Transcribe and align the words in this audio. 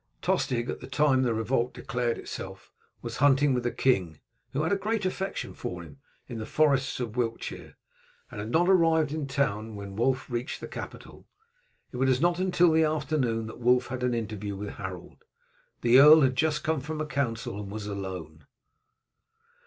Tostig 0.23 0.67
at 0.67 0.79
the 0.81 0.87
time 0.87 1.21
the 1.21 1.31
revolt 1.31 1.75
declared 1.75 2.17
itself 2.17 2.71
was 3.03 3.17
hunting 3.17 3.53
with 3.53 3.61
the 3.61 3.69
king 3.71 4.19
who 4.51 4.63
had 4.63 4.71
a 4.71 4.75
great 4.75 5.05
affection 5.05 5.53
for 5.53 5.83
him 5.83 5.99
in 6.27 6.39
the 6.39 6.45
forests 6.47 6.99
of 6.99 7.15
Wiltshire, 7.15 7.75
and 8.31 8.39
had 8.39 8.49
not 8.49 8.67
arrived 8.67 9.11
in 9.11 9.27
town 9.27 9.75
when 9.75 9.95
Wulf 9.95 10.27
reached 10.27 10.59
the 10.59 10.67
capital. 10.67 11.27
It 11.91 11.97
was 11.97 12.19
not 12.19 12.39
until 12.39 12.71
the 12.71 12.83
afternoon 12.83 13.45
that 13.45 13.59
Wulf 13.59 13.89
had 13.89 14.01
an 14.01 14.15
interview 14.15 14.55
with 14.55 14.69
Harold. 14.69 15.23
The 15.81 15.99
earl 15.99 16.21
had 16.21 16.35
just 16.35 16.63
come 16.63 16.81
from 16.81 16.99
a 16.99 17.05
council 17.05 17.59
and 17.61 17.69
was 17.69 17.85
alone. 17.85 18.47